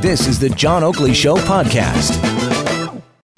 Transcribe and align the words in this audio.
This 0.00 0.26
is 0.26 0.38
the 0.38 0.50
John 0.50 0.84
Oakley 0.84 1.14
Show 1.14 1.36
podcast. 1.36 2.22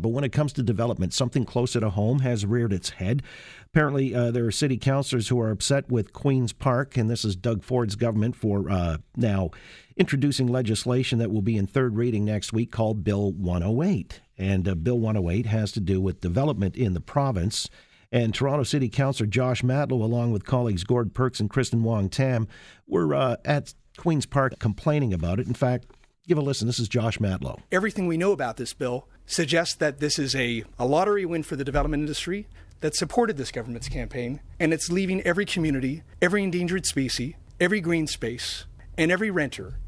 But 0.00 0.10
when 0.10 0.22
it 0.22 0.32
comes 0.32 0.52
to 0.52 0.62
development, 0.62 1.12
something 1.12 1.44
closer 1.44 1.80
to 1.80 1.90
home 1.90 2.20
has 2.20 2.46
reared 2.46 2.72
its 2.72 2.90
head. 2.90 3.22
Apparently, 3.66 4.14
uh, 4.14 4.30
there 4.30 4.46
are 4.46 4.52
city 4.52 4.76
councilors 4.76 5.28
who 5.28 5.40
are 5.40 5.50
upset 5.50 5.90
with 5.90 6.12
Queen's 6.12 6.52
Park, 6.52 6.96
and 6.96 7.10
this 7.10 7.24
is 7.24 7.34
Doug 7.36 7.64
Ford's 7.64 7.96
government 7.96 8.36
for 8.36 8.70
uh, 8.70 8.98
now 9.16 9.50
introducing 9.96 10.46
legislation 10.46 11.18
that 11.18 11.32
will 11.32 11.42
be 11.42 11.56
in 11.56 11.66
third 11.66 11.96
reading 11.96 12.24
next 12.24 12.52
week 12.52 12.70
called 12.70 13.02
Bill 13.02 13.32
108. 13.32 14.20
And 14.38 14.68
uh, 14.68 14.74
Bill 14.76 14.98
108 14.98 15.46
has 15.46 15.72
to 15.72 15.80
do 15.80 16.00
with 16.00 16.20
development 16.20 16.76
in 16.76 16.94
the 16.94 17.00
province. 17.00 17.68
And 18.12 18.32
Toronto 18.32 18.62
City 18.62 18.88
Councilor 18.88 19.26
Josh 19.26 19.62
Matlow, 19.62 20.00
along 20.02 20.32
with 20.32 20.46
colleagues 20.46 20.84
Gord 20.84 21.12
Perks 21.12 21.40
and 21.40 21.50
Kristyn 21.50 21.82
Wong 21.82 22.08
Tam, 22.08 22.46
were 22.86 23.14
uh, 23.14 23.36
at 23.44 23.74
Queen's 23.98 24.26
Park 24.26 24.58
complaining 24.58 25.12
about 25.12 25.40
it. 25.40 25.46
In 25.46 25.54
fact, 25.54 25.86
give 26.28 26.38
a 26.38 26.42
listen. 26.42 26.66
This 26.66 26.78
is 26.78 26.88
Josh 26.88 27.18
Matlow. 27.18 27.60
Everything 27.72 28.06
we 28.06 28.18
know 28.18 28.32
about 28.32 28.58
this 28.58 28.74
bill 28.74 29.08
suggests 29.26 29.74
that 29.76 29.98
this 29.98 30.18
is 30.18 30.36
a, 30.36 30.62
a 30.78 30.84
lottery 30.86 31.24
win 31.24 31.42
for 31.42 31.56
the 31.56 31.64
development 31.64 32.02
industry 32.02 32.46
that 32.80 32.94
supported 32.94 33.38
this 33.38 33.50
government's 33.50 33.88
campaign, 33.88 34.40
and 34.60 34.72
it's 34.72 34.90
leaving 34.90 35.22
every 35.22 35.46
community, 35.46 36.02
every 36.20 36.44
endangered 36.44 36.84
species, 36.84 37.34
every 37.58 37.80
green 37.80 38.06
space, 38.06 38.66
and 38.96 39.10
every 39.10 39.30
renter 39.30 39.78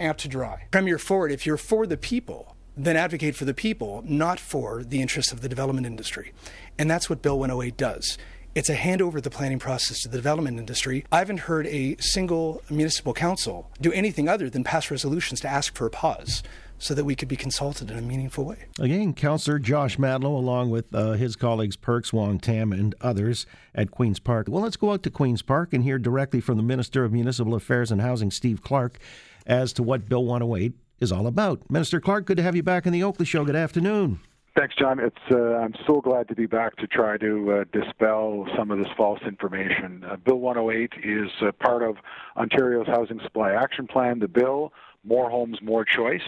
out 0.00 0.18
to 0.18 0.26
dry. 0.26 0.66
Premier 0.70 0.98
Ford, 0.98 1.30
if 1.30 1.46
you're 1.46 1.56
for 1.56 1.86
the 1.86 1.98
people, 1.98 2.56
then 2.76 2.96
advocate 2.96 3.36
for 3.36 3.44
the 3.44 3.54
people, 3.54 4.02
not 4.06 4.40
for 4.40 4.82
the 4.82 5.02
interests 5.02 5.32
of 5.32 5.42
the 5.42 5.48
development 5.48 5.86
industry. 5.86 6.32
And 6.78 6.90
that's 6.90 7.08
what 7.08 7.22
Bill 7.22 7.38
108 7.38 7.76
does. 7.76 8.18
It's 8.54 8.68
a 8.68 8.76
handover 8.76 9.16
of 9.16 9.24
the 9.24 9.30
planning 9.30 9.58
process 9.58 10.02
to 10.02 10.08
the 10.08 10.16
development 10.16 10.60
industry. 10.60 11.04
I 11.10 11.18
haven't 11.18 11.40
heard 11.40 11.66
a 11.66 11.96
single 11.98 12.62
municipal 12.70 13.12
council 13.12 13.68
do 13.80 13.92
anything 13.92 14.28
other 14.28 14.48
than 14.48 14.62
pass 14.62 14.92
resolutions 14.92 15.40
to 15.40 15.48
ask 15.48 15.74
for 15.74 15.86
a 15.86 15.90
pause 15.90 16.44
so 16.78 16.94
that 16.94 17.04
we 17.04 17.16
could 17.16 17.26
be 17.26 17.34
consulted 17.34 17.90
in 17.90 17.98
a 17.98 18.00
meaningful 18.00 18.44
way. 18.44 18.66
Again, 18.78 19.12
Councillor 19.12 19.58
Josh 19.58 19.96
Matlow, 19.96 20.36
along 20.36 20.70
with 20.70 20.94
uh, 20.94 21.12
his 21.12 21.34
colleagues 21.34 21.74
Perks, 21.74 22.12
Wong 22.12 22.38
Tam, 22.38 22.72
and 22.72 22.94
others 23.00 23.44
at 23.74 23.90
Queen's 23.90 24.20
Park. 24.20 24.46
Well, 24.48 24.62
let's 24.62 24.76
go 24.76 24.92
out 24.92 25.02
to 25.02 25.10
Queen's 25.10 25.42
Park 25.42 25.72
and 25.72 25.82
hear 25.82 25.98
directly 25.98 26.40
from 26.40 26.56
the 26.56 26.62
Minister 26.62 27.02
of 27.02 27.12
Municipal 27.12 27.56
Affairs 27.56 27.90
and 27.90 28.00
Housing, 28.00 28.30
Steve 28.30 28.62
Clark, 28.62 28.98
as 29.46 29.72
to 29.72 29.82
what 29.82 30.08
Bill 30.08 30.24
108 30.24 30.74
is 31.00 31.10
all 31.10 31.26
about. 31.26 31.68
Minister 31.68 32.00
Clark, 32.00 32.26
good 32.26 32.36
to 32.36 32.44
have 32.44 32.54
you 32.54 32.62
back 32.62 32.86
in 32.86 32.92
the 32.92 33.02
Oakley 33.02 33.26
Show. 33.26 33.44
Good 33.44 33.56
afternoon. 33.56 34.20
Thanks, 34.56 34.76
John. 34.76 35.00
It's 35.00 35.16
uh, 35.32 35.56
I'm 35.56 35.74
so 35.84 36.00
glad 36.00 36.28
to 36.28 36.36
be 36.36 36.46
back 36.46 36.76
to 36.76 36.86
try 36.86 37.16
to 37.18 37.52
uh, 37.52 37.64
dispel 37.72 38.46
some 38.56 38.70
of 38.70 38.78
this 38.78 38.86
false 38.96 39.18
information. 39.26 40.04
Uh, 40.08 40.14
bill 40.14 40.36
108 40.36 40.92
is 41.02 41.28
part 41.58 41.82
of 41.82 41.96
Ontario's 42.36 42.86
Housing 42.86 43.18
Supply 43.24 43.52
Action 43.52 43.88
Plan. 43.88 44.20
The 44.20 44.28
bill, 44.28 44.72
More 45.02 45.28
Homes, 45.28 45.58
More 45.60 45.84
Choice, 45.84 46.22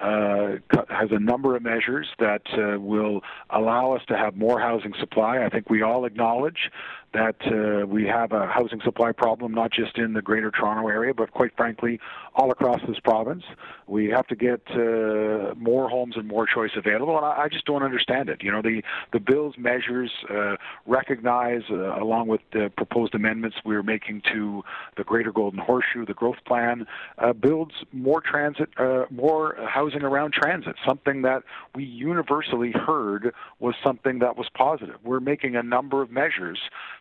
uh, 0.00 0.52
has 0.88 1.10
a 1.10 1.18
number 1.18 1.56
of 1.56 1.62
measures 1.62 2.06
that 2.18 2.42
uh, 2.54 2.80
will 2.80 3.20
allow 3.50 3.92
us 3.92 4.02
to 4.08 4.16
have 4.16 4.34
more 4.34 4.58
housing 4.60 4.94
supply. 4.98 5.44
I 5.44 5.50
think 5.50 5.68
we 5.68 5.82
all 5.82 6.06
acknowledge 6.06 6.70
that 7.14 7.36
uh, 7.46 7.86
we 7.86 8.06
have 8.06 8.32
a 8.32 8.46
housing 8.46 8.80
supply 8.82 9.12
problem 9.12 9.52
not 9.52 9.72
just 9.72 9.96
in 9.96 10.12
the 10.12 10.22
Greater 10.22 10.50
Toronto 10.50 10.88
area, 10.88 11.14
but 11.14 11.30
quite 11.30 11.56
frankly, 11.56 11.98
all 12.34 12.50
across 12.50 12.80
this 12.86 12.98
province. 13.00 13.44
We 13.86 14.10
have 14.10 14.26
to 14.26 14.36
get 14.36 14.60
uh, 14.70 15.54
more 15.56 15.88
homes 15.88 16.16
and 16.16 16.28
more 16.28 16.46
choice 16.46 16.72
available, 16.76 17.16
and 17.16 17.24
I, 17.24 17.44
I, 17.44 17.48
just 17.48 17.64
don't 17.64 17.82
understand 17.82 18.28
it. 18.28 18.42
You 18.42 18.52
know, 18.52 18.60
the 18.60 18.82
the 19.12 19.20
bill's 19.20 19.56
measures 19.56 20.10
uh, 20.28 20.56
recognize, 20.86 21.62
uh, 21.70 21.98
along 22.00 22.28
with 22.28 22.42
the 22.52 22.70
proposed 22.76 23.14
amendments 23.14 23.56
we're 23.64 23.82
making 23.82 24.22
to 24.32 24.62
the 24.96 25.04
Greater 25.04 25.32
Golden 25.32 25.58
Horseshoe, 25.58 26.04
the 26.04 26.14
growth 26.14 26.44
plan, 26.46 26.86
uh, 27.18 27.32
builds 27.32 27.74
more 27.92 28.20
transit, 28.20 28.68
uh, 28.76 29.04
more 29.10 29.56
housing 29.66 30.02
around 30.02 30.34
transit. 30.34 30.76
Something 30.86 31.22
that 31.22 31.42
we 31.74 31.84
universally 31.84 32.72
heard 32.72 33.32
was 33.60 33.74
something 33.82 34.18
that 34.18 34.36
was 34.36 34.48
positive. 34.54 34.96
We're 35.02 35.20
making 35.20 35.56
a 35.56 35.62
number 35.62 36.02
of 36.02 36.10
measures 36.10 36.58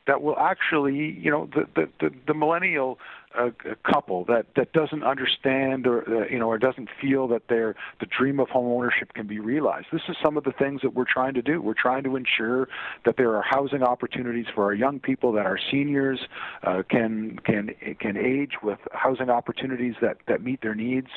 that 0.08 0.22
will 0.22 0.38
actually, 0.38 1.18
you 1.20 1.30
know, 1.30 1.50
the 1.54 1.68
the 1.76 1.90
the, 2.00 2.16
the 2.28 2.34
millennial 2.34 2.98
uh, 3.38 3.50
couple 3.84 4.24
that 4.26 4.46
that 4.56 4.72
doesn't 4.72 5.04
understand 5.04 5.86
or 5.86 6.24
uh, 6.24 6.28
you 6.28 6.40
know 6.40 6.48
or 6.48 6.58
doesn't 6.58 6.90
feel 7.00 7.28
that 7.28 7.48
their 7.50 7.76
the 8.00 8.06
dream 8.06 8.40
of 8.40 8.50
home 8.50 8.72
ownership 8.72 9.14
can 9.14 9.28
be 9.28 9.40
realized. 9.40 9.88
This 9.92 10.02
is 10.10 10.16
some 10.24 10.38
of 10.38 10.44
the 10.44 10.54
things 10.54 10.82
that 10.82 10.94
we're 10.94 11.06
trying 11.06 11.34
to 11.36 11.42
do. 11.42 11.62
We're 11.62 11.74
trying 11.74 12.04
to 12.04 12.16
ensure 12.16 12.68
that 13.06 13.18
there 13.18 13.36
are 13.36 13.44
housing 13.44 13.84
opportunities 13.84 14.46
for 14.56 14.64
our 14.64 14.74
young 14.74 15.00
people, 15.00 15.34
that 15.34 15.46
our 15.46 15.60
seniors 15.72 16.20
uh, 16.64 16.84
can 16.90 17.40
can 17.40 17.76
can 18.00 18.18
age 18.18 18.54
with 18.64 18.80
housing 18.94 19.30
opportunities 19.30 19.96
that 20.02 20.18
that 20.28 20.42
meet 20.42 20.62
their 20.62 20.76
needs. 20.76 21.10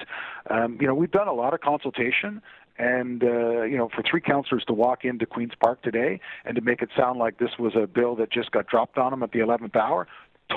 Um, 0.50 0.78
you 0.80 0.86
know, 0.86 0.94
we've 0.94 1.10
done 1.10 1.28
a 1.28 1.34
lot 1.34 1.54
of 1.54 1.60
consultation 1.60 2.42
and 2.78 3.22
uh, 3.22 3.62
you 3.62 3.76
know, 3.76 3.88
for 3.94 4.02
three 4.02 4.20
councillors 4.20 4.64
to 4.66 4.72
walk 4.72 5.04
into 5.04 5.26
Queens 5.26 5.52
Park 5.60 5.82
today 5.82 6.20
and 6.44 6.54
to 6.54 6.60
make 6.60 6.82
it 6.82 6.90
sound 6.96 7.18
like 7.18 7.38
this 7.38 7.50
was 7.58 7.74
a 7.76 7.86
bill 7.86 8.16
that 8.16 8.32
just 8.32 8.50
got 8.52 8.66
dropped 8.66 8.98
on 8.98 9.10
them 9.10 9.22
at 9.22 9.32
the 9.32 9.40
11th 9.40 9.76
hour, 9.76 10.06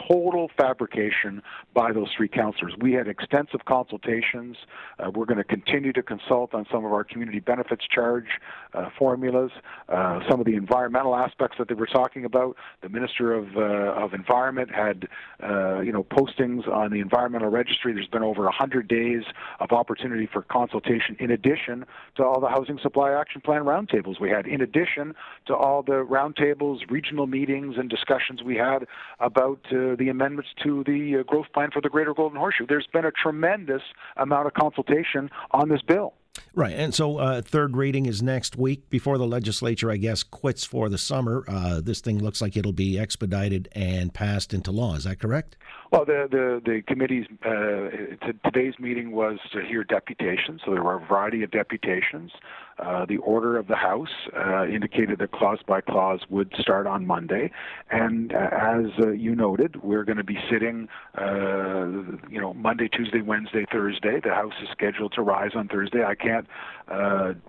total 0.07 0.49
fabrication 0.57 1.41
by 1.73 1.91
those 1.91 2.09
three 2.15 2.27
councillors. 2.27 2.73
We 2.79 2.93
had 2.93 3.07
extensive 3.07 3.65
consultations. 3.65 4.57
Uh, 4.99 5.11
we're 5.11 5.25
going 5.25 5.37
to 5.37 5.43
continue 5.43 5.93
to 5.93 6.03
consult 6.03 6.53
on 6.53 6.65
some 6.71 6.85
of 6.85 6.91
our 6.91 7.03
community 7.03 7.39
benefits 7.39 7.85
charge 7.87 8.27
uh, 8.73 8.89
formulas, 8.97 9.51
uh, 9.89 10.19
some 10.29 10.39
of 10.39 10.45
the 10.45 10.55
environmental 10.55 11.15
aspects 11.15 11.57
that 11.59 11.67
they 11.67 11.75
were 11.75 11.87
talking 11.87 12.25
about. 12.25 12.55
The 12.81 12.89
Minister 12.89 13.33
of, 13.33 13.55
uh, 13.55 14.03
of 14.03 14.13
Environment 14.13 14.69
had, 14.73 15.07
uh, 15.43 15.79
you 15.81 15.91
know, 15.91 16.03
postings 16.03 16.67
on 16.67 16.91
the 16.91 16.99
environmental 16.99 17.49
registry. 17.49 17.93
There's 17.93 18.07
been 18.07 18.23
over 18.23 18.43
100 18.43 18.87
days 18.87 19.23
of 19.59 19.71
opportunity 19.71 20.27
for 20.31 20.41
consultation 20.41 21.15
in 21.19 21.31
addition 21.31 21.85
to 22.15 22.23
all 22.23 22.39
the 22.39 22.49
Housing 22.49 22.79
Supply 22.81 23.11
Action 23.11 23.41
Plan 23.41 23.63
roundtables 23.63 24.19
we 24.19 24.29
had, 24.29 24.47
in 24.47 24.61
addition 24.61 25.15
to 25.47 25.55
all 25.55 25.83
the 25.83 26.05
roundtables, 26.05 26.79
regional 26.89 27.27
meetings, 27.27 27.75
and 27.77 27.89
discussions 27.89 28.41
we 28.43 28.55
had 28.55 28.85
about 29.19 29.59
uh, 29.71 29.77
the 29.97 30.09
amendments 30.09 30.49
to 30.63 30.83
the 30.85 31.19
uh, 31.19 31.23
growth 31.23 31.47
plan 31.53 31.69
for 31.71 31.81
the 31.81 31.89
Greater 31.89 32.13
Golden 32.13 32.37
Horseshoe. 32.37 32.65
There's 32.67 32.87
been 32.91 33.05
a 33.05 33.11
tremendous 33.11 33.81
amount 34.17 34.47
of 34.47 34.53
consultation 34.53 35.29
on 35.51 35.69
this 35.69 35.81
bill. 35.81 36.13
Right, 36.55 36.73
and 36.73 36.93
so 36.93 37.17
uh, 37.17 37.41
third 37.41 37.75
reading 37.77 38.05
is 38.05 38.21
next 38.21 38.57
week 38.57 38.89
before 38.89 39.17
the 39.17 39.25
legislature, 39.25 39.91
I 39.91 39.97
guess, 39.97 40.23
quits 40.23 40.63
for 40.63 40.89
the 40.89 40.97
summer. 40.97 41.43
Uh, 41.47 41.81
this 41.81 41.99
thing 42.01 42.19
looks 42.19 42.41
like 42.41 42.55
it'll 42.57 42.73
be 42.73 42.97
expedited 42.99 43.69
and 43.73 44.13
passed 44.13 44.53
into 44.53 44.71
law. 44.71 44.95
Is 44.95 45.03
that 45.03 45.19
correct? 45.19 45.57
Well, 45.91 46.05
the 46.05 46.27
the, 46.29 46.61
the 46.63 46.81
committee's 46.87 47.25
uh, 47.45 48.25
t- 48.25 48.39
today's 48.45 48.79
meeting 48.79 49.11
was 49.11 49.39
to 49.51 49.61
hear 49.61 49.83
deputations, 49.83 50.61
so 50.65 50.71
there 50.73 50.83
were 50.83 50.95
a 50.95 51.05
variety 51.05 51.43
of 51.43 51.51
deputations. 51.51 52.31
Uh, 52.79 53.05
the 53.05 53.17
order 53.17 53.57
of 53.57 53.67
the 53.67 53.75
House 53.75 54.09
uh, 54.35 54.65
indicated 54.65 55.19
that 55.19 55.31
clause 55.31 55.59
by 55.67 55.79
clause 55.79 56.21
would 56.29 56.51
start 56.57 56.87
on 56.87 57.05
Monday, 57.05 57.51
and 57.91 58.33
uh, 58.33 58.49
as 58.51 58.85
uh, 58.99 59.09
you 59.11 59.35
noted, 59.35 59.83
we're 59.83 60.03
going 60.03 60.17
to 60.17 60.23
be 60.23 60.39
sitting, 60.49 60.87
uh, 61.17 61.85
you 62.29 62.41
know, 62.41 62.53
Monday, 62.55 62.87
Tuesday, 62.87 63.21
Wednesday, 63.21 63.65
Thursday. 63.71 64.19
The 64.23 64.33
House 64.33 64.53
is 64.61 64.69
scheduled 64.71 65.13
to 65.13 65.21
rise 65.21 65.51
on 65.55 65.67
Thursday. 65.67 66.03
I 66.03 66.15
can't 66.15 66.47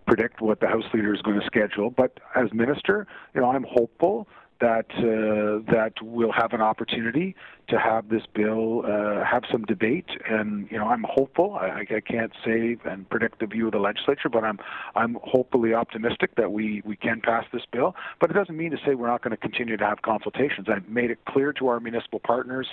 predict 0.06 0.40
what 0.40 0.60
the 0.60 0.68
House 0.68 0.84
Leader 0.92 1.14
is 1.14 1.22
going 1.22 1.40
to 1.40 1.46
schedule, 1.46 1.90
but 1.90 2.20
as 2.34 2.52
Minister, 2.52 3.06
you 3.34 3.40
know, 3.40 3.50
I'm 3.50 3.64
hopeful 3.68 4.28
that 4.64 4.86
uh, 4.96 5.70
that 5.70 5.92
we'll 6.00 6.32
have 6.32 6.54
an 6.54 6.62
opportunity 6.62 7.36
to 7.68 7.78
have 7.78 8.08
this 8.08 8.22
bill 8.34 8.82
uh, 8.86 9.24
have 9.24 9.42
some 9.50 9.64
debate, 9.64 10.08
and 10.28 10.70
you 10.70 10.78
know 10.78 10.86
I'm 10.86 11.04
hopeful. 11.06 11.54
I, 11.54 11.84
I 11.96 12.00
can't 12.00 12.32
say 12.44 12.76
and 12.84 13.08
predict 13.10 13.40
the 13.40 13.46
view 13.46 13.66
of 13.66 13.72
the 13.72 13.78
legislature, 13.78 14.30
but 14.30 14.42
I'm 14.42 14.58
I'm 14.94 15.18
hopefully 15.22 15.74
optimistic 15.74 16.36
that 16.36 16.50
we 16.52 16.82
we 16.84 16.96
can 16.96 17.20
pass 17.20 17.44
this 17.52 17.62
bill. 17.70 17.94
But 18.20 18.30
it 18.30 18.34
doesn't 18.34 18.56
mean 18.56 18.70
to 18.70 18.78
say 18.86 18.94
we're 18.94 19.06
not 19.06 19.22
going 19.22 19.32
to 19.32 19.36
continue 19.36 19.76
to 19.76 19.84
have 19.84 20.00
consultations. 20.00 20.66
I've 20.74 20.88
made 20.88 21.10
it 21.10 21.18
clear 21.28 21.52
to 21.54 21.68
our 21.68 21.78
municipal 21.78 22.20
partners 22.20 22.68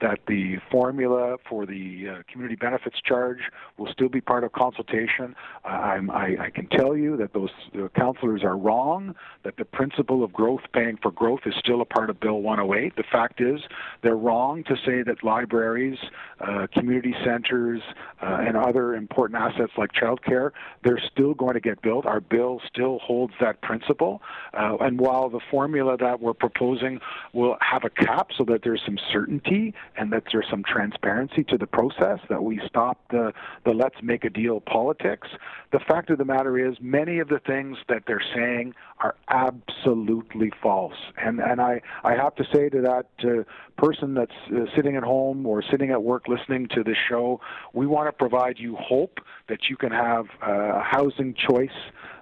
that 0.00 0.20
the 0.26 0.56
formula 0.70 1.36
for 1.48 1.64
the 1.64 2.08
uh, 2.08 2.22
community 2.30 2.56
benefits 2.56 2.96
charge 3.04 3.38
will 3.78 3.90
still 3.92 4.08
be 4.08 4.20
part 4.20 4.42
of 4.42 4.52
consultation. 4.52 5.34
I'm, 5.64 6.10
I, 6.10 6.36
I 6.40 6.50
can 6.50 6.66
tell 6.68 6.96
you 6.96 7.16
that 7.18 7.32
those 7.32 7.50
uh, 7.74 7.88
councillors 7.96 8.42
are 8.42 8.56
wrong. 8.56 9.14
That 9.44 9.56
the 9.56 9.64
principle 9.64 10.24
of 10.24 10.32
growth 10.32 10.62
paying 10.72 10.98
for 11.00 11.10
growth 11.10 11.35
is 11.44 11.54
still 11.58 11.80
a 11.80 11.84
part 11.84 12.10
of 12.10 12.20
Bill 12.20 12.40
108. 12.40 12.96
The 12.96 13.04
fact 13.10 13.40
is 13.40 13.60
they're 14.02 14.16
wrong 14.16 14.64
to 14.64 14.76
say 14.84 15.02
that 15.02 15.22
libraries, 15.22 15.98
uh, 16.40 16.66
community 16.72 17.14
centers, 17.24 17.82
uh, 18.22 18.38
and 18.40 18.56
other 18.56 18.94
important 18.94 19.40
assets 19.40 19.72
like 19.76 19.92
childcare, 19.92 20.50
they're 20.84 21.02
still 21.12 21.34
going 21.34 21.54
to 21.54 21.60
get 21.60 21.82
built. 21.82 22.06
Our 22.06 22.20
bill 22.20 22.60
still 22.66 22.98
holds 22.98 23.34
that 23.40 23.60
principle. 23.62 24.22
Uh, 24.54 24.76
and 24.80 25.00
while 25.00 25.28
the 25.28 25.40
formula 25.50 25.96
that 25.98 26.20
we're 26.20 26.34
proposing 26.34 27.00
will 27.32 27.56
have 27.60 27.84
a 27.84 27.90
cap 27.90 28.30
so 28.36 28.44
that 28.44 28.62
there's 28.62 28.82
some 28.84 28.98
certainty 29.12 29.74
and 29.96 30.12
that 30.12 30.24
there's 30.32 30.46
some 30.50 30.62
transparency 30.62 31.44
to 31.44 31.58
the 31.58 31.66
process, 31.66 32.20
that 32.28 32.42
we 32.42 32.60
stop 32.66 32.98
the, 33.10 33.32
the 33.64 33.72
let's 33.72 33.96
make 34.02 34.24
a 34.24 34.30
deal 34.30 34.60
politics, 34.60 35.28
the 35.72 35.80
fact 35.80 36.10
of 36.10 36.18
the 36.18 36.24
matter 36.24 36.58
is 36.58 36.76
many 36.80 37.18
of 37.18 37.28
the 37.28 37.40
things 37.40 37.76
that 37.88 38.04
they're 38.06 38.22
saying 38.34 38.74
are 38.98 39.14
absolutely 39.28 40.52
false. 40.62 40.96
And 41.16 41.40
and 41.40 41.60
I 41.60 41.80
I 42.04 42.14
have 42.14 42.34
to 42.36 42.44
say 42.54 42.68
to 42.68 42.80
that 42.82 43.06
uh, 43.24 43.44
person 43.76 44.14
that's 44.14 44.30
uh, 44.54 44.66
sitting 44.74 44.96
at 44.96 45.02
home 45.02 45.46
or 45.46 45.62
sitting 45.70 45.90
at 45.90 46.02
work 46.02 46.28
listening 46.28 46.68
to 46.74 46.82
this 46.82 46.96
show, 47.08 47.40
we 47.72 47.86
want 47.86 48.08
to 48.08 48.12
provide 48.12 48.58
you 48.58 48.76
hope 48.76 49.18
that 49.48 49.68
you 49.68 49.76
can 49.76 49.92
have 49.92 50.26
a 50.42 50.80
housing 50.80 51.34
choice 51.34 51.70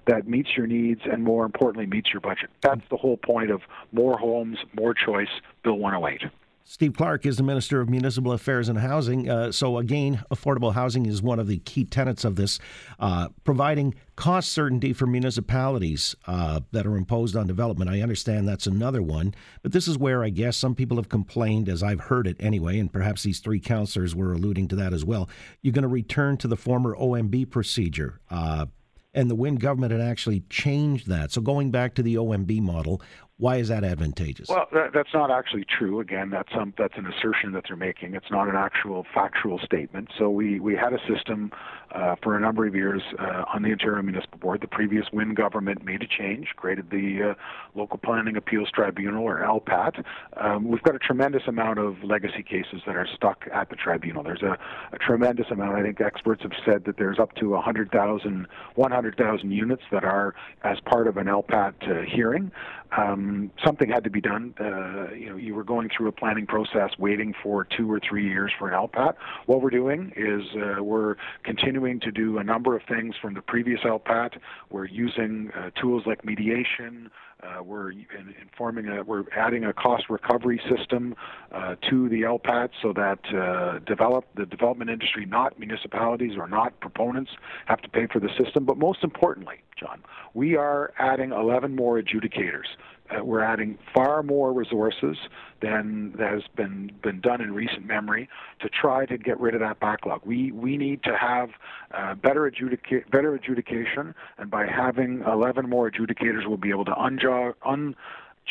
that 0.06 0.28
meets 0.28 0.50
your 0.56 0.66
needs 0.66 1.00
and 1.10 1.24
more 1.24 1.44
importantly 1.44 1.86
meets 1.86 2.12
your 2.12 2.20
budget. 2.20 2.50
That's 2.62 2.82
the 2.90 2.96
whole 2.96 3.16
point 3.16 3.50
of 3.50 3.62
more 3.92 4.18
homes, 4.18 4.58
more 4.74 4.94
choice, 4.94 5.28
Bill 5.62 5.78
108. 5.78 6.30
Steve 6.66 6.94
Clark 6.94 7.26
is 7.26 7.36
the 7.36 7.42
Minister 7.42 7.82
of 7.82 7.90
Municipal 7.90 8.32
Affairs 8.32 8.70
and 8.70 8.78
Housing. 8.78 9.28
Uh, 9.28 9.52
so, 9.52 9.76
again, 9.76 10.24
affordable 10.30 10.72
housing 10.72 11.04
is 11.04 11.20
one 11.20 11.38
of 11.38 11.46
the 11.46 11.58
key 11.58 11.84
tenets 11.84 12.24
of 12.24 12.36
this, 12.36 12.58
uh, 12.98 13.28
providing 13.44 13.94
cost 14.16 14.48
certainty 14.48 14.94
for 14.94 15.06
municipalities 15.06 16.16
uh, 16.26 16.60
that 16.72 16.86
are 16.86 16.96
imposed 16.96 17.36
on 17.36 17.46
development. 17.46 17.90
I 17.90 18.00
understand 18.00 18.48
that's 18.48 18.66
another 18.66 19.02
one, 19.02 19.34
but 19.62 19.72
this 19.72 19.86
is 19.86 19.98
where 19.98 20.24
I 20.24 20.30
guess 20.30 20.56
some 20.56 20.74
people 20.74 20.96
have 20.96 21.10
complained, 21.10 21.68
as 21.68 21.82
I've 21.82 22.00
heard 22.00 22.26
it 22.26 22.38
anyway, 22.40 22.78
and 22.78 22.90
perhaps 22.90 23.24
these 23.24 23.40
three 23.40 23.60
councillors 23.60 24.14
were 24.14 24.32
alluding 24.32 24.68
to 24.68 24.76
that 24.76 24.94
as 24.94 25.04
well. 25.04 25.28
You're 25.60 25.74
going 25.74 25.82
to 25.82 25.88
return 25.88 26.38
to 26.38 26.48
the 26.48 26.56
former 26.56 26.96
OMB 26.96 27.50
procedure. 27.50 28.20
Uh, 28.30 28.66
and 29.14 29.30
the 29.30 29.34
Wynne 29.34 29.56
government 29.56 29.92
had 29.92 30.00
actually 30.00 30.40
changed 30.50 31.08
that. 31.08 31.30
So 31.30 31.40
going 31.40 31.70
back 31.70 31.94
to 31.94 32.02
the 32.02 32.16
OMB 32.16 32.60
model, 32.60 33.00
why 33.36 33.56
is 33.56 33.66
that 33.66 33.82
advantageous? 33.82 34.48
Well, 34.48 34.66
that, 34.72 34.92
that's 34.94 35.12
not 35.12 35.28
actually 35.28 35.64
true. 35.64 35.98
Again, 35.98 36.30
that's 36.30 36.52
um, 36.54 36.72
that's 36.78 36.94
an 36.96 37.06
assertion 37.06 37.50
that 37.52 37.64
they're 37.66 37.76
making. 37.76 38.14
It's 38.14 38.30
not 38.30 38.48
an 38.48 38.54
actual 38.54 39.04
factual 39.12 39.58
statement. 39.58 40.08
So 40.16 40.30
we, 40.30 40.60
we 40.60 40.76
had 40.76 40.92
a 40.92 41.00
system 41.12 41.50
uh, 41.92 42.14
for 42.22 42.36
a 42.36 42.40
number 42.40 42.64
of 42.64 42.76
years 42.76 43.02
uh, 43.18 43.44
on 43.52 43.62
the 43.62 43.72
Ontario 43.72 44.02
Municipal 44.02 44.38
Board. 44.38 44.60
The 44.60 44.68
previous 44.68 45.06
Wynne 45.12 45.34
government 45.34 45.84
made 45.84 46.02
a 46.02 46.06
change, 46.06 46.48
created 46.54 46.90
the 46.90 47.30
uh, 47.30 47.78
Local 47.78 47.98
Planning 47.98 48.36
Appeals 48.36 48.68
Tribunal, 48.72 49.24
or 49.24 49.40
LPAT. 49.40 50.04
Um, 50.36 50.68
we've 50.68 50.82
got 50.84 50.94
a 50.94 51.00
tremendous 51.00 51.42
amount 51.48 51.80
of 51.80 52.04
legacy 52.04 52.44
cases 52.44 52.82
that 52.86 52.94
are 52.94 53.08
stuck 53.16 53.46
at 53.52 53.68
the 53.68 53.76
tribunal. 53.76 54.22
There's 54.22 54.42
a, 54.42 54.56
a 54.92 54.98
tremendous 54.98 55.46
amount. 55.50 55.76
I 55.76 55.82
think 55.82 56.00
experts 56.00 56.42
have 56.42 56.52
said 56.64 56.84
that 56.84 56.98
there's 56.98 57.18
up 57.18 57.34
to 57.36 57.50
100,000 57.50 58.46
100,000 58.76 59.50
units 59.50 59.82
that 59.90 60.04
are 60.04 60.34
as 60.62 60.78
part 60.80 61.08
of 61.08 61.16
an 61.16 61.26
LPAT 61.26 61.74
uh, 61.82 62.02
hearing. 62.08 62.52
Um, 62.96 63.50
something 63.64 63.88
had 63.88 64.04
to 64.04 64.10
be 64.10 64.20
done. 64.20 64.54
Uh, 64.60 65.12
you 65.12 65.28
know, 65.30 65.36
you 65.36 65.54
were 65.54 65.64
going 65.64 65.88
through 65.94 66.08
a 66.08 66.12
planning 66.12 66.46
process, 66.46 66.90
waiting 66.98 67.34
for 67.42 67.66
two 67.76 67.90
or 67.90 68.00
three 68.00 68.26
years 68.28 68.52
for 68.58 68.68
an 68.70 68.74
LPAT. 68.74 69.14
What 69.46 69.62
we're 69.62 69.70
doing 69.70 70.12
is 70.16 70.42
uh, 70.56 70.82
we're 70.82 71.16
continuing 71.42 72.00
to 72.00 72.10
do 72.10 72.38
a 72.38 72.44
number 72.44 72.76
of 72.76 72.82
things 72.88 73.14
from 73.20 73.34
the 73.34 73.42
previous 73.42 73.80
LPAT. 73.80 74.38
We're 74.70 74.86
using 74.86 75.50
uh, 75.56 75.70
tools 75.80 76.04
like 76.06 76.24
mediation. 76.24 77.10
Uh, 77.44 77.62
we're 77.62 77.92
informing 78.40 78.88
a, 78.88 79.02
we're 79.02 79.24
adding 79.36 79.64
a 79.64 79.72
cost 79.72 80.04
recovery 80.08 80.60
system 80.74 81.14
uh, 81.52 81.74
to 81.90 82.08
the 82.08 82.22
LPAT 82.22 82.70
so 82.80 82.92
that 82.92 83.18
uh, 83.34 83.78
develop 83.80 84.24
the 84.34 84.46
development 84.46 84.90
industry, 84.90 85.26
not 85.26 85.58
municipalities 85.58 86.32
or 86.38 86.48
not 86.48 86.78
proponents, 86.80 87.32
have 87.66 87.80
to 87.82 87.88
pay 87.88 88.06
for 88.06 88.20
the 88.20 88.30
system. 88.42 88.64
But 88.64 88.78
most 88.78 89.04
importantly, 89.04 89.56
John, 89.78 90.02
we 90.32 90.56
are 90.56 90.92
adding 90.98 91.32
11 91.32 91.74
more 91.74 92.00
adjudicators. 92.00 92.66
Uh, 93.10 93.22
we're 93.22 93.42
adding 93.42 93.78
far 93.94 94.22
more 94.22 94.52
resources 94.52 95.16
than 95.60 96.14
has 96.18 96.42
been 96.56 96.90
been 97.02 97.20
done 97.20 97.40
in 97.42 97.52
recent 97.52 97.84
memory 97.84 98.28
to 98.60 98.68
try 98.68 99.04
to 99.04 99.18
get 99.18 99.38
rid 99.38 99.54
of 99.54 99.60
that 99.60 99.78
backlog. 99.78 100.22
We 100.24 100.52
we 100.52 100.76
need 100.78 101.02
to 101.04 101.16
have 101.16 101.50
uh, 101.92 102.14
better 102.14 102.50
adjudica- 102.50 103.10
better 103.10 103.34
adjudication, 103.34 104.14
and 104.38 104.50
by 104.50 104.66
having 104.66 105.22
11 105.26 105.68
more 105.68 105.90
adjudicators, 105.90 106.46
we'll 106.46 106.56
be 106.56 106.70
able 106.70 106.86
to 106.86 106.94
unjaw, 106.94 107.52
un 107.64 107.94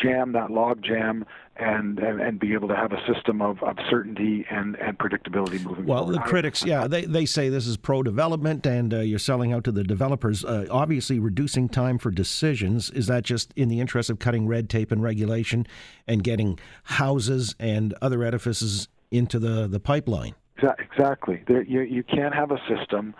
jam 0.02 0.32
that 0.34 0.52
log 0.52 0.82
jam 0.84 1.26
and, 1.56 2.00
and, 2.00 2.20
and 2.20 2.40
be 2.40 2.54
able 2.54 2.68
to 2.68 2.76
have 2.76 2.92
a 2.92 3.14
system 3.14 3.42
of, 3.42 3.62
of 3.62 3.78
certainty 3.90 4.46
and, 4.50 4.76
and 4.78 4.98
predictability 4.98 5.64
moving 5.64 5.86
well, 5.86 6.00
forward. 6.00 6.16
the 6.16 6.20
critics, 6.22 6.66
yeah, 6.66 6.88
they, 6.88 7.06
they 7.06 7.26
say 7.26 7.50
this 7.50 7.68
is 7.68 7.78
pro 7.78 8.02
development 8.02 8.66
and 8.66 8.94
uh, 8.94 9.00
you're 9.00 9.20
selling 9.20 9.54
out 9.54 9.64
to 9.64 9.72
the 9.72 9.84
developers. 9.84 10.44
Uh, 10.44 10.66
obviously, 10.72 11.20
reducing 11.20 11.70
time 11.70 11.98
for 11.98 12.10
decisions 12.10 12.90
is 12.92 13.08
that 13.08 13.24
just 13.24 13.54
in 13.56 13.70
the 13.70 13.80
interest 13.80 14.10
of 14.10 14.20
cutting 14.20 14.48
red 14.48 14.70
tape 14.70 14.92
and 14.92 15.04
regulation 15.04 15.68
and 16.08 16.24
getting 16.24 16.60
houses 16.84 17.56
and 17.60 17.94
other 18.02 18.24
edifices 18.24 18.88
into 19.12 19.38
the, 19.38 19.68
the 19.68 19.80
pipeline? 19.80 20.34
Exactly. 20.80 21.44
There, 21.48 21.64
you, 21.64 21.82
you 21.82 22.04
can't 22.04 22.34
have 22.34 22.52
a 22.52 22.58
system 22.68 23.14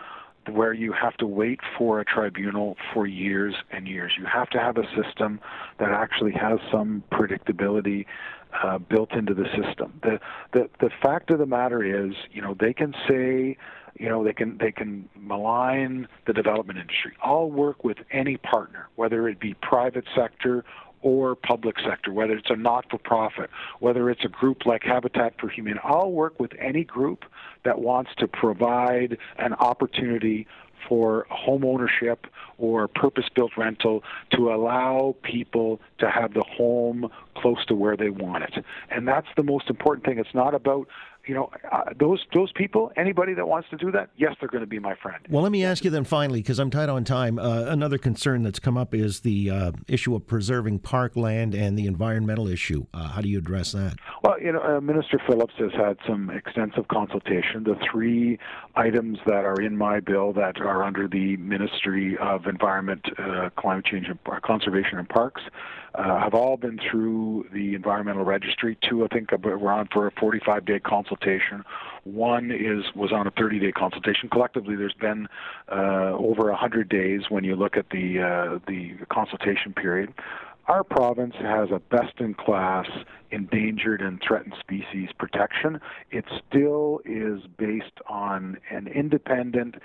where 0.50 0.74
you 0.74 0.94
have 0.94 1.16
to 1.18 1.28
wait 1.28 1.60
for 1.78 2.00
a 2.00 2.06
tribunal 2.06 2.76
for 2.94 3.08
years 3.08 3.56
and 3.72 3.88
years. 3.88 4.14
You 4.18 4.26
have 4.26 4.50
to 4.52 4.60
have 4.60 4.78
a 4.78 4.84
system 5.02 5.40
that 5.80 5.92
actually 5.92 6.34
has 6.34 6.60
some 6.72 7.04
predictability 7.12 8.06
uh, 8.62 8.78
built 8.78 9.14
into 9.14 9.34
the 9.34 9.46
system. 9.46 10.00
The, 10.04 10.20
the 10.52 10.70
the 10.80 10.90
fact 11.02 11.32
of 11.32 11.40
the 11.40 11.46
matter 11.46 11.84
is, 11.84 12.14
you 12.32 12.42
know, 12.42 12.56
they 12.60 12.74
can 12.74 12.94
say, 13.08 13.58
you 14.00 14.10
know, 14.10 14.24
they 14.24 14.34
can 14.34 14.58
they 14.60 14.72
can 14.72 15.10
malign 15.16 16.08
the 16.28 16.34
development 16.34 16.80
industry. 16.80 17.14
I'll 17.24 17.50
work 17.50 17.84
with 17.84 17.98
any 18.12 18.38
partner, 18.38 18.90
whether 18.96 19.28
it 19.28 19.40
be 19.40 19.56
private 19.56 20.06
sector 20.16 20.66
or 21.04 21.36
public 21.36 21.76
sector, 21.80 22.12
whether 22.12 22.34
it's 22.34 22.50
a 22.50 22.56
not 22.56 22.90
for 22.90 22.98
profit, 22.98 23.50
whether 23.80 24.10
it's 24.10 24.24
a 24.24 24.30
group 24.30 24.66
like 24.66 24.84
Habitat 24.84 25.36
for 25.40 25.50
Humanity. 25.50 25.82
I'll 25.84 26.12
work 26.12 26.40
with 26.40 26.52
any 26.60 26.84
group 26.84 27.26
that 27.64 27.80
wants 27.80 28.12
to 28.18 28.28
provide 28.28 29.18
an 29.38 29.54
opportunity 29.54 30.48
for 30.88 31.26
home 31.30 31.64
ownership 31.64 32.28
or 32.58 32.88
purpose 32.88 33.26
built 33.34 33.52
rental 33.58 34.04
to 34.32 34.54
allow 34.54 35.16
people 35.24 35.80
to 36.00 36.10
have 36.10 36.34
the 36.34 36.44
home 36.44 37.10
close 37.36 37.66
to 37.66 37.76
where 37.76 37.96
they 37.96 38.10
want 38.10 38.44
it. 38.44 38.66
And 38.90 39.08
that's 39.08 39.28
the 39.36 39.44
most 39.44 39.70
important 39.70 40.06
thing. 40.06 40.20
It's 40.20 40.34
not 40.34 40.54
about 40.54 40.88
you 41.26 41.34
know, 41.34 41.50
uh, 41.72 41.84
those 41.98 42.26
those 42.34 42.52
people, 42.52 42.92
anybody 42.98 43.34
that 43.34 43.48
wants 43.48 43.70
to 43.70 43.78
do 43.78 43.92
that, 43.92 44.10
yes, 44.18 44.36
they're 44.40 44.50
going 44.50 44.64
to 44.64 44.68
be 44.68 44.80
my 44.80 44.96
friend. 44.96 45.26
Well, 45.30 45.42
let 45.42 45.52
me 45.52 45.64
ask 45.64 45.86
you 45.86 45.90
then 45.90 46.04
finally, 46.04 46.42
because 46.42 46.60
I'm 46.60 46.70
tight 46.70 46.90
on 46.90 47.06
time. 47.06 47.40
Uh, 47.40 47.64
another 47.68 47.98
concern 47.98 48.44
that's 48.44 48.60
come 48.60 48.78
up 48.78 48.94
is 48.94 49.22
the 49.22 49.50
uh, 49.50 49.72
issue 49.88 50.16
of 50.16 50.28
preserving 50.28 50.80
parkland 50.80 51.56
and 51.56 51.78
the 51.78 51.88
environmental 51.88 52.48
issue. 52.48 52.86
Uh, 52.94 53.08
how 53.08 53.22
do 53.22 53.30
you 53.30 53.38
address 53.38 53.72
that? 53.72 53.96
Well, 54.24 54.40
you 54.42 54.52
know, 54.52 54.62
uh, 54.62 54.82
Minister 54.82 55.20
Phillips 55.26 55.54
has 55.60 55.72
had 55.74 55.98
some 56.06 56.30
extensive 56.30 56.90
consultation. 56.90 57.64
The 57.64 57.78
three 57.90 58.38
items 58.76 59.20
that 59.26 59.46
are 59.46 59.62
in 59.62 59.78
my 59.78 60.02
bill 60.02 60.34
that 60.34 60.60
are 60.60 60.84
under 60.84 61.08
the 61.08 61.38
Ministry 61.38 62.18
of 62.18 62.48
Environment, 62.48 63.06
uh, 63.18 63.50
Climate 63.58 63.86
Change, 63.86 64.08
and 64.08 64.20
Conservation 64.42 64.98
and 64.98 65.08
Parks 65.08 65.42
have 65.96 66.34
all 66.34 66.58
been 66.58 66.80
through 66.90 67.46
the 67.54 67.76
environmental 67.76 68.26
registry. 68.26 68.78
Two, 68.90 69.06
I 69.06 69.08
think, 69.08 69.30
we're 69.44 69.72
on 69.72 69.88
for 69.94 70.08
a 70.08 70.12
45-day 70.12 70.80
consultation 70.80 71.13
consultation. 71.14 71.64
One 72.04 72.52
is 72.52 72.84
was 72.96 73.12
on 73.12 73.28
a 73.28 73.32
30-day 73.32 73.72
consultation. 73.72 74.30
Collectively, 74.30 74.76
there's 74.76 74.94
been 74.94 75.28
uh, 75.72 76.12
over 76.18 76.50
100 76.50 76.90
days 76.90 77.24
when 77.30 77.44
you 77.44 77.56
look 77.56 77.78
at 77.78 77.90
the 77.90 78.20
uh, 78.20 78.60
the 78.68 78.94
consultation 79.10 79.74
period. 79.74 80.14
Our 80.68 80.86
province 80.86 81.36
has 81.42 81.72
a 81.72 81.80
best-in-class 81.80 82.86
endangered 83.32 84.02
and 84.02 84.22
threatened 84.26 84.54
species 84.62 85.10
protection. 85.20 85.82
It 86.10 86.24
still 86.48 87.02
is 87.04 87.42
based 87.58 88.00
on 88.08 88.58
an 88.72 88.88
independent, 88.88 89.76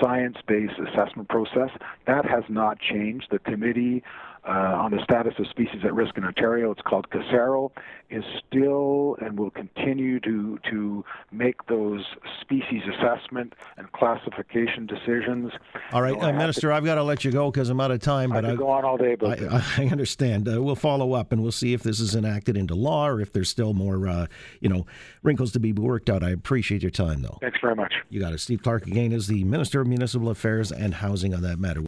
science-based 0.00 0.74
assessment 0.78 1.28
process. 1.28 1.70
That 2.06 2.24
has 2.24 2.44
not 2.48 2.78
changed. 2.78 3.26
The 3.32 3.40
committee 3.40 4.04
uh, 4.48 4.50
on 4.50 4.90
the 4.90 5.02
status 5.04 5.34
of 5.38 5.46
species 5.48 5.82
at 5.84 5.94
risk 5.94 6.16
in 6.16 6.24
Ontario. 6.24 6.70
It's 6.70 6.80
called 6.82 7.10
COSSARO, 7.10 7.70
is 8.10 8.24
still 8.46 9.16
and 9.20 9.38
will 9.38 9.50
continue 9.50 10.18
to 10.20 10.58
to 10.70 11.04
make 11.30 11.66
those 11.66 12.04
species 12.40 12.82
assessment 12.94 13.54
and 13.76 13.90
classification 13.92 14.86
decisions. 14.86 15.52
All 15.92 16.02
right, 16.02 16.16
uh, 16.20 16.32
Minister, 16.32 16.68
to, 16.68 16.74
I've 16.74 16.84
got 16.84 16.94
to 16.94 17.02
let 17.02 17.24
you 17.24 17.30
go 17.30 17.50
because 17.50 17.68
I'm 17.68 17.80
out 17.80 17.90
of 17.90 18.00
time. 18.00 18.30
But 18.30 18.44
I 18.44 18.50
could 18.50 18.58
go 18.58 18.70
on 18.70 18.84
all 18.84 18.96
day. 18.96 19.14
But 19.14 19.42
I, 19.42 19.62
I 19.78 19.84
understand. 19.86 20.48
Uh, 20.48 20.62
we'll 20.62 20.76
follow 20.76 21.12
up 21.12 21.32
and 21.32 21.42
we'll 21.42 21.52
see 21.52 21.74
if 21.74 21.82
this 21.82 22.00
is 22.00 22.14
enacted 22.14 22.56
into 22.56 22.74
law 22.74 23.06
or 23.06 23.20
if 23.20 23.32
there's 23.32 23.50
still 23.50 23.74
more, 23.74 24.08
uh, 24.08 24.26
you 24.60 24.68
know, 24.68 24.86
wrinkles 25.22 25.52
to 25.52 25.60
be 25.60 25.72
worked 25.72 26.08
out. 26.08 26.22
I 26.22 26.30
appreciate 26.30 26.82
your 26.82 26.90
time, 26.90 27.22
though. 27.22 27.38
Thanks 27.40 27.58
very 27.60 27.76
much. 27.76 27.92
You 28.08 28.20
got 28.20 28.32
it. 28.32 28.40
Steve 28.40 28.62
Clark 28.62 28.86
again 28.86 29.12
is 29.12 29.26
the 29.26 29.44
Minister 29.44 29.80
of 29.80 29.86
Municipal 29.86 30.30
Affairs 30.30 30.72
and 30.72 30.94
Housing 30.94 31.34
on 31.34 31.42
that 31.42 31.58
matter. 31.58 31.87